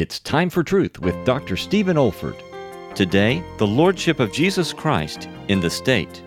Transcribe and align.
It's 0.00 0.20
time 0.20 0.48
for 0.48 0.62
truth 0.62 1.00
with 1.00 1.24
Dr. 1.24 1.56
Stephen 1.56 1.96
Olford. 1.96 2.40
Today, 2.94 3.42
the 3.56 3.66
Lordship 3.66 4.20
of 4.20 4.32
Jesus 4.32 4.72
Christ 4.72 5.28
in 5.48 5.58
the 5.58 5.68
state. 5.68 6.22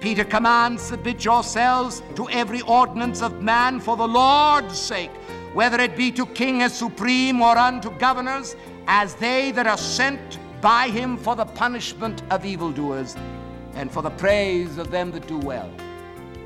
Peter 0.00 0.24
commands, 0.24 0.82
Submit 0.82 1.24
yourselves 1.24 2.02
to 2.16 2.28
every 2.30 2.60
ordinance 2.62 3.22
of 3.22 3.40
man 3.40 3.78
for 3.78 3.96
the 3.96 4.08
Lord's 4.08 4.76
sake, 4.76 5.12
whether 5.54 5.80
it 5.80 5.96
be 5.96 6.10
to 6.10 6.26
king 6.26 6.60
as 6.62 6.76
supreme 6.76 7.40
or 7.40 7.56
unto 7.56 7.96
governors, 7.98 8.56
as 8.88 9.14
they 9.14 9.52
that 9.52 9.68
are 9.68 9.78
sent 9.78 10.40
by 10.60 10.88
him 10.88 11.16
for 11.16 11.36
the 11.36 11.46
punishment 11.46 12.24
of 12.32 12.44
evildoers 12.44 13.14
and 13.74 13.92
for 13.92 14.02
the 14.02 14.10
praise 14.10 14.76
of 14.76 14.90
them 14.90 15.12
that 15.12 15.28
do 15.28 15.38
well. 15.38 15.70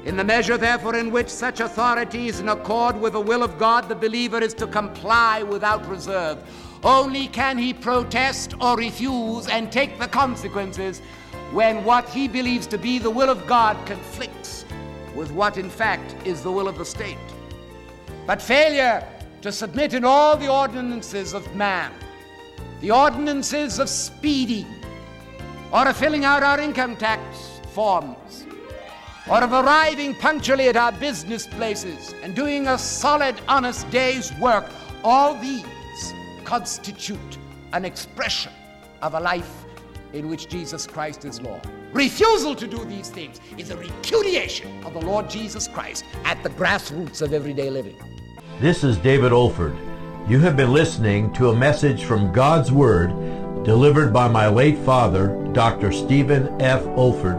In 0.04 0.16
the 0.16 0.24
measure, 0.24 0.56
therefore, 0.56 0.96
in 0.96 1.12
which 1.12 1.28
such 1.28 1.60
authority 1.60 2.26
is 2.26 2.40
in 2.40 2.48
accord 2.48 3.00
with 3.00 3.12
the 3.12 3.20
will 3.20 3.44
of 3.44 3.56
God, 3.56 3.88
the 3.88 3.94
believer 3.94 4.38
is 4.38 4.52
to 4.54 4.66
comply 4.66 5.44
without 5.44 5.86
reserve. 5.88 6.38
Only 6.82 7.28
can 7.28 7.56
he 7.56 7.72
protest 7.72 8.54
or 8.60 8.76
refuse 8.76 9.46
and 9.46 9.70
take 9.70 10.00
the 10.00 10.08
consequences 10.08 11.00
when 11.52 11.84
what 11.84 12.08
he 12.08 12.26
believes 12.26 12.66
to 12.68 12.78
be 12.78 12.98
the 12.98 13.10
will 13.10 13.30
of 13.30 13.46
God 13.46 13.76
conflicts 13.86 14.64
with 15.14 15.30
what 15.30 15.56
in 15.56 15.70
fact 15.70 16.16
is 16.26 16.42
the 16.42 16.50
will 16.50 16.66
of 16.66 16.78
the 16.78 16.84
state. 16.84 17.18
But 18.26 18.42
failure 18.42 19.06
to 19.42 19.52
submit 19.52 19.94
in 19.94 20.04
all 20.04 20.36
the 20.36 20.48
ordinances 20.48 21.32
of 21.32 21.54
man, 21.54 21.92
the 22.80 22.90
ordinances 22.90 23.78
of 23.78 23.88
speeding, 23.88 24.66
or 25.72 25.86
of 25.86 25.96
filling 25.96 26.24
out 26.24 26.42
our 26.42 26.58
income 26.58 26.96
tax 26.96 27.60
forms, 27.72 28.46
or 29.28 29.42
of 29.42 29.52
arriving 29.52 30.14
punctually 30.14 30.68
at 30.68 30.76
our 30.76 30.92
business 30.92 31.46
places 31.46 32.14
and 32.22 32.34
doing 32.34 32.68
a 32.68 32.78
solid, 32.78 33.40
honest 33.48 33.88
day's 33.90 34.32
work, 34.38 34.66
all 35.04 35.34
these 35.34 35.64
constitute 36.44 37.38
an 37.72 37.84
expression 37.84 38.52
of 39.00 39.14
a 39.14 39.20
life 39.20 39.64
in 40.12 40.28
which 40.28 40.48
Jesus 40.48 40.86
Christ 40.86 41.24
is 41.24 41.40
Lord. 41.40 41.62
Refusal 41.92 42.54
to 42.54 42.66
do 42.66 42.84
these 42.84 43.10
things 43.10 43.40
is 43.58 43.70
a 43.70 43.76
repudiation 43.76 44.84
of 44.84 44.94
the 44.94 45.00
Lord 45.00 45.28
Jesus 45.30 45.68
Christ 45.68 46.04
at 46.24 46.42
the 46.42 46.50
grassroots 46.50 47.22
of 47.22 47.32
everyday 47.32 47.70
living. 47.70 47.96
This 48.60 48.84
is 48.84 48.96
David 48.98 49.32
Olford. 49.32 49.76
You 50.28 50.38
have 50.40 50.56
been 50.56 50.72
listening 50.72 51.32
to 51.34 51.50
a 51.50 51.56
message 51.56 52.04
from 52.04 52.32
God's 52.32 52.70
Word 52.70 53.10
delivered 53.64 54.12
by 54.12 54.26
my 54.28 54.48
late 54.48 54.78
father, 54.78 55.28
Dr. 55.52 55.92
Stephen 55.92 56.60
F. 56.60 56.82
Olford, 56.96 57.38